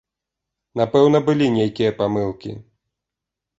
[0.81, 2.57] Напэўна, былі нейкія памылкі.